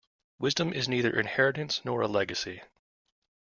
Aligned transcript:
Wisdom 0.39 0.73
is 0.73 0.89
neither 0.89 1.11
inheritance 1.15 1.85
nor 1.85 2.01
a 2.01 2.07
legacy. 2.07 2.63